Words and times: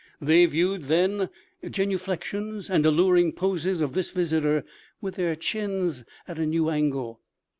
They 0.19 0.47
viewed, 0.47 0.85
then, 0.85 1.29
genuflexions 1.63 2.71
and 2.71 2.83
alluring 2.87 3.33
poses 3.33 3.81
of 3.81 3.93
this 3.93 4.09
visitor 4.09 4.63
with 4.99 5.13
their 5.13 5.35
chins 5.35 6.05
at 6.27 6.39
a 6.39 6.45
new 6.47 6.71
angle. 6.71 7.21